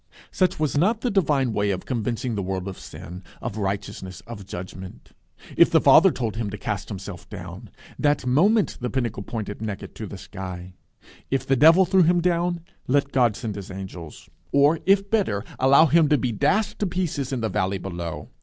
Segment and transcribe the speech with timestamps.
[0.31, 4.47] Such was not the divine way of convincing the world of sin, of righteousness, of
[4.47, 5.11] judgment.
[5.55, 9.93] If the Father told him to cast himself down, that moment the pinnacle pointed naked
[9.93, 10.73] to the sky.
[11.29, 15.85] If the devil threw him down, let God send his angels; or, if better, allow
[15.85, 18.29] him to be dashed to pieces in the valley below.